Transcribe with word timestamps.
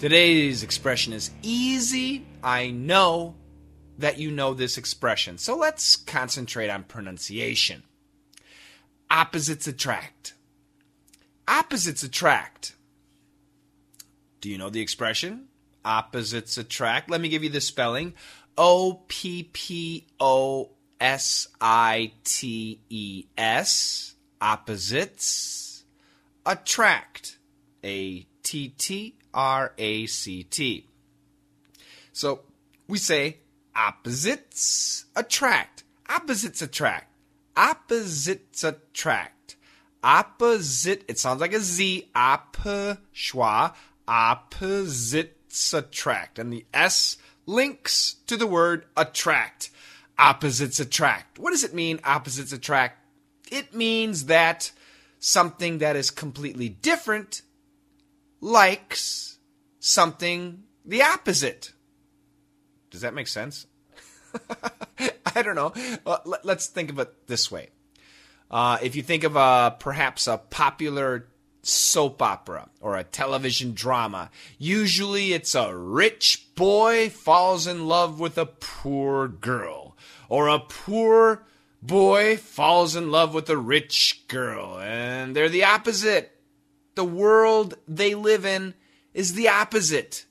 Today's 0.00 0.62
expression 0.62 1.12
is 1.12 1.30
easy. 1.42 2.24
I 2.42 2.70
know 2.70 3.34
that 3.98 4.16
you 4.16 4.30
know 4.30 4.54
this 4.54 4.78
expression, 4.78 5.36
so 5.36 5.54
let's 5.54 5.94
concentrate 5.94 6.70
on 6.70 6.84
pronunciation. 6.84 7.82
Opposites 9.10 9.66
attract. 9.66 10.32
Opposites 11.46 12.02
attract. 12.02 12.76
Do 14.40 14.48
you 14.48 14.56
know 14.56 14.70
the 14.70 14.80
expression? 14.80 15.48
Opposites 15.84 16.56
attract. 16.56 17.10
Let 17.10 17.20
me 17.20 17.28
give 17.28 17.44
you 17.44 17.50
the 17.50 17.60
spelling 17.60 18.14
O 18.56 19.02
P 19.06 19.50
P 19.52 20.06
O 20.18 20.70
S 20.98 21.46
I 21.60 22.12
T 22.24 22.80
E 22.88 23.26
S. 23.36 24.14
Opposites 24.40 25.84
attract. 26.46 27.36
A 27.84 28.26
T 28.42 28.70
T 28.70 29.16
R 29.32 29.72
A 29.78 30.06
C 30.06 30.42
T. 30.42 30.86
So 32.12 32.40
we 32.88 32.98
say 32.98 33.38
opposites 33.74 35.04
attract. 35.14 35.84
Opposites 36.08 36.60
attract. 36.62 37.14
Opposites 37.56 38.64
attract. 38.64 39.56
Opposite, 40.02 41.04
it 41.08 41.18
sounds 41.18 41.40
like 41.40 41.52
a 41.52 41.60
Z. 41.60 42.10
Op, 42.14 42.56
schwa. 43.14 43.74
Opposites 44.08 45.72
attract. 45.74 46.38
And 46.38 46.52
the 46.52 46.64
S 46.72 47.18
links 47.46 48.16
to 48.26 48.36
the 48.36 48.46
word 48.46 48.86
attract. 48.96 49.70
Opposites 50.18 50.80
attract. 50.80 51.38
What 51.38 51.50
does 51.50 51.64
it 51.64 51.74
mean, 51.74 52.00
opposites 52.04 52.52
attract? 52.52 52.98
It 53.50 53.74
means 53.74 54.26
that 54.26 54.72
something 55.18 55.78
that 55.78 55.96
is 55.96 56.10
completely 56.10 56.68
different 56.68 57.42
likes 58.40 59.38
something 59.78 60.64
the 60.84 61.02
opposite. 61.02 61.72
Does 62.90 63.02
that 63.02 63.14
make 63.14 63.28
sense? 63.28 63.66
I 65.34 65.42
don't 65.42 65.54
know. 65.54 65.72
Well, 66.04 66.22
let, 66.24 66.44
us 66.46 66.66
think 66.66 66.90
of 66.90 66.98
it 66.98 67.26
this 67.26 67.50
way. 67.50 67.70
Uh, 68.50 68.78
if 68.82 68.96
you 68.96 69.02
think 69.02 69.24
of 69.24 69.36
a, 69.36 69.76
perhaps 69.78 70.26
a 70.26 70.38
popular 70.38 71.28
soap 71.62 72.22
opera 72.22 72.68
or 72.80 72.96
a 72.96 73.04
television 73.04 73.74
drama, 73.74 74.30
usually 74.58 75.32
it's 75.32 75.54
a 75.54 75.76
rich 75.76 76.48
boy 76.54 77.10
falls 77.10 77.66
in 77.66 77.86
love 77.86 78.18
with 78.18 78.38
a 78.38 78.46
poor 78.46 79.28
girl, 79.28 79.96
or 80.28 80.48
a 80.48 80.58
poor 80.58 81.44
boy 81.82 82.36
falls 82.36 82.96
in 82.96 83.10
love 83.10 83.34
with 83.34 83.48
a 83.50 83.56
rich 83.56 84.24
girl, 84.28 84.78
and 84.80 85.36
they're 85.36 85.48
the 85.48 85.64
opposite 85.64 86.39
the 87.00 87.04
world 87.04 87.76
they 87.88 88.14
live 88.14 88.44
in 88.44 88.74
is 89.14 89.32
the 89.32 89.48
opposite. 89.48 90.26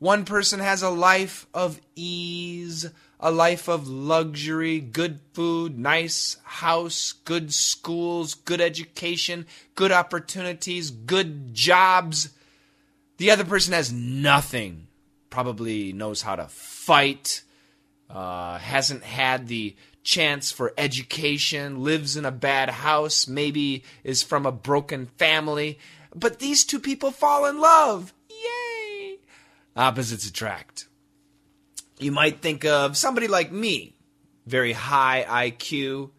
One 0.00 0.24
person 0.24 0.58
has 0.58 0.82
a 0.82 0.90
life 0.90 1.46
of 1.54 1.80
ease, 1.94 2.86
a 3.20 3.30
life 3.30 3.68
of 3.68 3.86
luxury, 3.86 4.80
good 4.80 5.20
food, 5.32 5.78
nice 5.78 6.38
house, 6.42 7.12
good 7.12 7.54
schools, 7.54 8.34
good 8.34 8.60
education, 8.60 9.46
good 9.76 9.92
opportunities, 9.92 10.90
good 10.90 11.54
jobs. 11.54 12.30
The 13.18 13.30
other 13.30 13.44
person 13.44 13.72
has 13.72 13.92
nothing, 13.92 14.88
probably 15.28 15.92
knows 15.92 16.22
how 16.22 16.34
to 16.34 16.48
fight, 16.48 17.44
uh, 18.08 18.58
hasn't 18.58 19.04
had 19.04 19.46
the 19.46 19.76
chance 20.02 20.50
for 20.50 20.72
education, 20.78 21.82
lives 21.82 22.16
in 22.16 22.24
a 22.24 22.30
bad 22.30 22.70
house, 22.70 23.26
maybe 23.28 23.84
is 24.04 24.22
from 24.22 24.46
a 24.46 24.52
broken 24.52 25.06
family. 25.18 25.78
But 26.14 26.38
these 26.38 26.64
two 26.64 26.80
people 26.80 27.10
fall 27.10 27.46
in 27.46 27.60
love. 27.60 28.12
Yay! 28.28 29.18
Opposites 29.76 30.26
attract. 30.26 30.86
You 31.98 32.12
might 32.12 32.40
think 32.40 32.64
of 32.64 32.96
somebody 32.96 33.28
like 33.28 33.52
me, 33.52 33.94
very 34.46 34.72
high 34.72 35.50
IQ, 35.50 36.10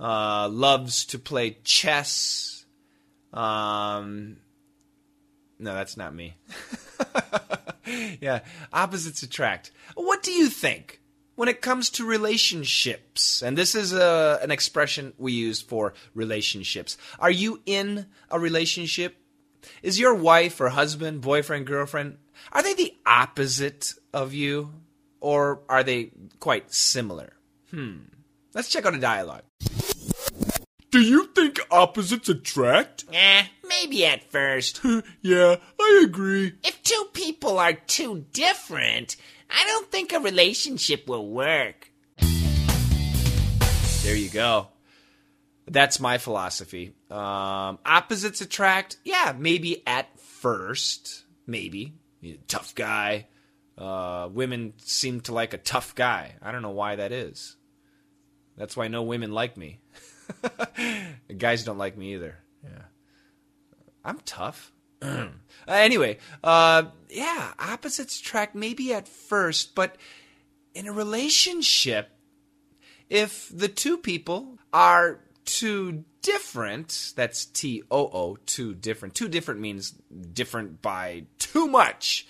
uh, 0.00 0.48
loves 0.48 1.06
to 1.06 1.18
play 1.18 1.58
chess. 1.62 2.66
Um, 3.32 4.38
no, 5.58 5.72
that's 5.72 5.96
not 5.96 6.14
me. 6.14 6.36
yeah, 8.20 8.40
opposites 8.72 9.22
attract. 9.22 9.70
What 9.94 10.22
do 10.22 10.32
you 10.32 10.48
think? 10.48 11.00
When 11.36 11.48
it 11.48 11.60
comes 11.60 11.90
to 11.90 12.04
relationships, 12.04 13.42
and 13.42 13.58
this 13.58 13.74
is 13.74 13.92
a, 13.92 14.04
uh, 14.04 14.38
an 14.42 14.50
expression 14.50 15.12
we 15.18 15.32
use 15.32 15.60
for 15.60 15.94
relationships. 16.14 16.96
Are 17.18 17.30
you 17.30 17.60
in 17.66 18.06
a 18.30 18.38
relationship? 18.38 19.16
Is 19.82 19.98
your 19.98 20.14
wife 20.14 20.60
or 20.60 20.68
husband, 20.68 21.22
boyfriend, 21.22 21.66
girlfriend, 21.66 22.18
are 22.52 22.62
they 22.62 22.74
the 22.74 22.94
opposite 23.06 23.94
of 24.12 24.34
you? 24.34 24.72
Or 25.20 25.62
are 25.70 25.82
they 25.82 26.10
quite 26.38 26.72
similar? 26.72 27.32
Hmm. 27.70 28.00
Let's 28.52 28.68
check 28.68 28.84
out 28.84 28.94
a 28.94 28.98
dialogue. 28.98 29.42
Do 30.94 31.00
you 31.00 31.26
think 31.34 31.58
opposites 31.72 32.28
attract? 32.28 33.04
Eh, 33.12 33.46
maybe 33.68 34.06
at 34.06 34.30
first. 34.30 34.80
yeah, 35.22 35.56
I 35.80 36.02
agree. 36.04 36.52
If 36.62 36.84
two 36.84 37.08
people 37.12 37.58
are 37.58 37.72
too 37.72 38.26
different, 38.32 39.16
I 39.50 39.64
don't 39.66 39.90
think 39.90 40.12
a 40.12 40.20
relationship 40.20 41.08
will 41.08 41.26
work. 41.26 41.90
There 44.04 44.14
you 44.14 44.28
go. 44.28 44.68
That's 45.66 45.98
my 45.98 46.18
philosophy. 46.18 46.92
Um, 47.10 47.80
opposites 47.84 48.40
attract. 48.40 48.98
Yeah, 49.02 49.34
maybe 49.36 49.84
at 49.88 50.16
first. 50.20 51.24
Maybe. 51.44 51.94
Tough 52.46 52.72
guy. 52.72 53.26
Uh, 53.76 54.28
women 54.32 54.74
seem 54.76 55.22
to 55.22 55.34
like 55.34 55.54
a 55.54 55.58
tough 55.58 55.96
guy. 55.96 56.36
I 56.40 56.52
don't 56.52 56.62
know 56.62 56.70
why 56.70 56.94
that 56.94 57.10
is. 57.10 57.56
That's 58.56 58.76
why 58.76 58.86
no 58.86 59.02
women 59.02 59.32
like 59.32 59.56
me. 59.56 59.80
Guys 61.38 61.64
don't 61.64 61.78
like 61.78 61.96
me 61.96 62.14
either. 62.14 62.36
Yeah. 62.62 62.82
I'm 64.04 64.18
tough. 64.20 64.72
uh, 65.02 65.28
anyway, 65.68 66.18
uh, 66.42 66.84
yeah, 67.08 67.52
opposites 67.58 68.20
attract 68.20 68.54
maybe 68.54 68.92
at 68.92 69.08
first, 69.08 69.74
but 69.74 69.96
in 70.74 70.86
a 70.86 70.92
relationship, 70.92 72.10
if 73.10 73.50
the 73.54 73.68
two 73.68 73.98
people 73.98 74.58
are 74.72 75.20
too 75.44 76.04
different, 76.22 77.12
that's 77.16 77.44
T 77.44 77.82
O 77.90 78.08
O, 78.12 78.36
too 78.46 78.74
different. 78.74 79.14
Too 79.14 79.28
different 79.28 79.60
means 79.60 79.90
different 79.90 80.80
by 80.82 81.26
too 81.38 81.68
much. 81.68 82.26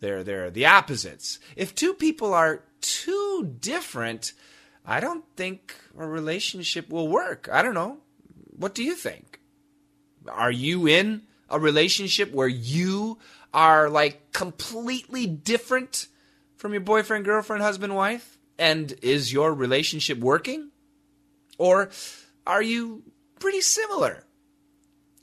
They're 0.00 0.22
they're 0.22 0.50
the 0.50 0.66
opposites. 0.66 1.38
If 1.56 1.74
two 1.74 1.94
people 1.94 2.32
are 2.32 2.62
too 2.80 3.56
different, 3.60 4.32
I 4.84 5.00
don't 5.00 5.24
think 5.36 5.74
a 5.98 6.06
relationship 6.06 6.90
will 6.90 7.08
work. 7.08 7.48
I 7.50 7.62
don't 7.62 7.74
know. 7.74 7.98
What 8.56 8.74
do 8.74 8.82
you 8.82 8.94
think? 8.94 9.40
Are 10.28 10.50
you 10.50 10.86
in 10.86 11.22
a 11.48 11.58
relationship 11.58 12.32
where 12.32 12.48
you 12.48 13.18
are 13.52 13.88
like 13.88 14.32
completely 14.32 15.26
different 15.26 16.08
from 16.56 16.72
your 16.72 16.80
boyfriend, 16.80 17.24
girlfriend, 17.24 17.62
husband, 17.62 17.94
wife? 17.94 18.38
And 18.58 18.94
is 19.02 19.32
your 19.32 19.52
relationship 19.52 20.18
working? 20.18 20.70
Or 21.58 21.90
are 22.46 22.62
you 22.62 23.02
pretty 23.38 23.60
similar? 23.60 24.24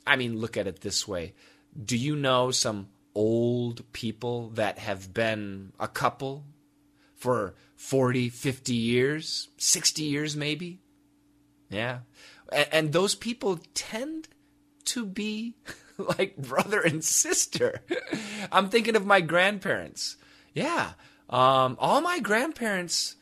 I 0.06 0.16
mean, 0.16 0.38
look 0.38 0.56
at 0.56 0.66
it 0.66 0.80
this 0.80 1.06
way. 1.06 1.34
Do 1.84 1.96
you 1.96 2.16
know 2.16 2.50
some 2.50 2.88
old 3.14 3.90
people 3.92 4.50
that 4.50 4.78
have 4.78 5.14
been 5.14 5.72
a 5.78 5.88
couple 5.88 6.44
for 7.22 7.54
40, 7.76 8.30
50 8.30 8.74
years, 8.74 9.48
60 9.56 10.02
years 10.02 10.36
maybe? 10.36 10.80
Yeah. 11.70 12.00
And, 12.72 12.92
those 12.92 13.14
people 13.14 13.60
tend 13.74 14.28
to 14.86 15.06
be 15.06 15.54
like 15.98 16.36
brother 16.36 16.80
and 16.80 17.02
sister. 17.02 17.80
I'm 18.52 18.68
thinking 18.68 18.96
of 18.96 19.06
my 19.06 19.20
grandparents. 19.20 20.16
Yeah. 20.52 20.94
Um, 21.30 21.76
all 21.78 22.00
my 22.00 22.18
grandparents 22.18 23.14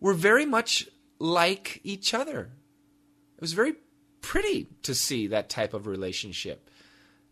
were 0.00 0.14
very 0.14 0.46
much 0.46 0.88
like 1.18 1.80
each 1.84 2.14
other. 2.14 2.50
It 3.36 3.40
was 3.40 3.52
very 3.52 3.74
pretty 4.22 4.68
to 4.82 4.94
see 4.94 5.26
that 5.26 5.50
type 5.50 5.74
of 5.74 5.86
relationship. 5.86 6.70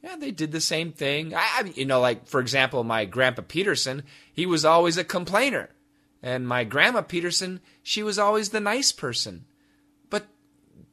Yeah, 0.05 0.17
they 0.17 0.31
did 0.31 0.53
the 0.53 0.61
same 0.61 0.93
thing. 0.93 1.35
I, 1.35 1.39
I 1.39 1.73
you 1.75 1.87
know, 1.87 2.01
like 2.01 2.27
for 2.27 2.41
example, 2.41 2.85
my 2.85 3.07
grandpa 3.07 3.43
Peterson, 3.43 4.03
he 4.33 4.45
was 4.45 4.65
always 4.65 4.99
a 4.99 5.05
complainer, 5.05 5.71
and 6.23 6.47
my 6.47 6.65
grandma 6.65 7.03
Peterson, 7.03 7.61
she 7.83 8.03
was 8.03 8.19
always 8.19 8.51
the 8.51 8.61
nice 8.61 8.93
person. 8.93 9.45
But 10.11 10.29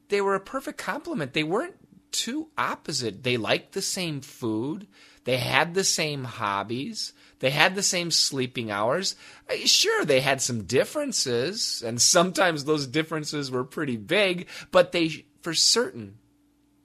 they 0.10 0.22
were 0.22 0.36
a 0.36 0.40
perfect 0.40 0.78
complement. 0.78 1.34
They 1.34 1.44
weren't 1.44 1.76
too 2.12 2.48
opposite. 2.58 3.24
They 3.24 3.38
liked 3.38 3.74
the 3.74 3.82
same 3.82 4.22
food. 4.22 4.88
They 5.26 5.38
had 5.38 5.74
the 5.74 5.84
same 5.84 6.24
hobbies. 6.24 7.12
They 7.40 7.50
had 7.50 7.76
the 7.76 7.84
same 7.84 8.12
sleeping 8.12 8.72
hours. 8.72 9.16
Uh, 9.50 9.56
Sure, 9.66 10.06
they 10.06 10.22
had 10.22 10.42
some 10.42 10.64
differences, 10.64 11.84
and 11.86 12.02
sometimes 12.02 12.64
those 12.64 12.88
differences 12.88 13.52
were 13.52 13.64
pretty 13.64 13.98
big, 13.98 14.48
but 14.72 14.92
they, 14.94 15.26
for 15.42 15.54
certain, 15.54 16.18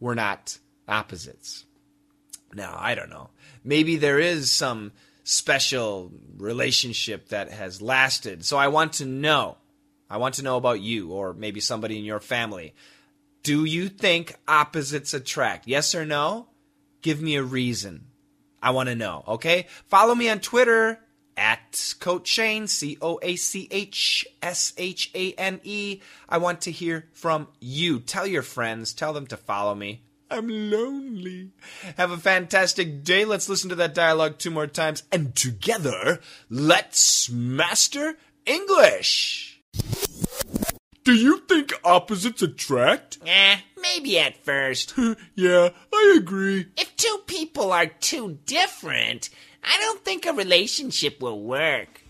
were 0.00 0.16
not 0.16 0.58
opposites. 0.88 1.64
Now, 2.52 2.76
I 2.78 2.94
don't 2.94 3.10
know. 3.10 3.30
Maybe 3.64 3.96
there 3.96 4.18
is 4.18 4.50
some 4.50 4.92
special 5.24 6.12
relationship 6.36 7.28
that 7.28 7.50
has 7.50 7.80
lasted. 7.80 8.44
So 8.44 8.56
I 8.56 8.68
want 8.68 8.94
to 8.94 9.04
know. 9.04 9.56
I 10.10 10.18
want 10.18 10.34
to 10.36 10.42
know 10.42 10.56
about 10.56 10.80
you 10.80 11.12
or 11.12 11.32
maybe 11.32 11.60
somebody 11.60 11.98
in 11.98 12.04
your 12.04 12.20
family. 12.20 12.74
Do 13.42 13.64
you 13.64 13.88
think 13.88 14.36
opposites 14.46 15.14
attract? 15.14 15.66
Yes 15.66 15.94
or 15.94 16.04
no? 16.04 16.48
Give 17.00 17.20
me 17.20 17.36
a 17.36 17.42
reason. 17.42 18.06
I 18.62 18.70
want 18.70 18.88
to 18.88 18.94
know, 18.94 19.24
okay? 19.26 19.66
Follow 19.86 20.14
me 20.14 20.28
on 20.28 20.38
Twitter 20.38 21.00
at 21.36 21.94
Coach 21.98 22.28
Shane, 22.28 22.68
C 22.68 22.96
O 23.00 23.18
A 23.22 23.36
C 23.36 23.66
H 23.70 24.26
S 24.40 24.72
H 24.76 25.10
A 25.14 25.32
N 25.32 25.60
E. 25.64 26.00
I 26.28 26.38
want 26.38 26.62
to 26.62 26.70
hear 26.70 27.08
from 27.12 27.48
you. 27.60 27.98
Tell 27.98 28.26
your 28.26 28.42
friends, 28.42 28.92
tell 28.92 29.12
them 29.12 29.26
to 29.28 29.36
follow 29.36 29.74
me. 29.74 30.04
I'm 30.32 30.48
lonely. 30.48 31.50
Have 31.98 32.10
a 32.10 32.16
fantastic 32.16 33.04
day. 33.04 33.26
Let's 33.26 33.50
listen 33.50 33.68
to 33.68 33.74
that 33.74 33.94
dialogue 33.94 34.38
two 34.38 34.50
more 34.50 34.66
times. 34.66 35.02
And 35.12 35.34
together, 35.36 36.20
let's 36.48 37.28
master 37.28 38.16
English. 38.46 39.60
Do 41.04 41.14
you 41.14 41.40
think 41.40 41.74
opposites 41.84 42.40
attract? 42.40 43.18
Eh, 43.26 43.58
maybe 43.80 44.18
at 44.18 44.42
first. 44.42 44.94
yeah, 45.34 45.68
I 45.92 46.14
agree. 46.16 46.66
If 46.78 46.96
two 46.96 47.18
people 47.26 47.70
are 47.70 47.86
too 47.86 48.38
different, 48.46 49.28
I 49.62 49.78
don't 49.80 50.02
think 50.02 50.24
a 50.24 50.32
relationship 50.32 51.20
will 51.20 51.42
work. 51.42 52.01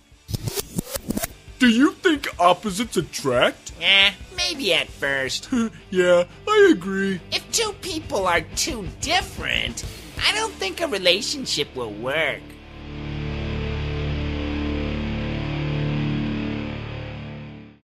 Do 1.63 1.69
you 1.69 1.93
think 1.93 2.27
opposites 2.41 2.97
attract? 2.97 3.71
Eh, 3.81 4.11
maybe 4.37 4.75
at 4.75 4.89
first. 4.89 5.49
yeah, 5.91 6.25
I 6.49 6.71
agree. 6.73 7.21
If 7.31 7.49
two 7.53 7.73
people 7.75 8.27
are 8.27 8.41
too 8.41 8.89
different, 9.01 9.85
I 10.27 10.35
don't 10.35 10.53
think 10.55 10.81
a 10.81 10.89
relationship 10.89 11.73
will 11.77 11.93
work. 11.93 12.43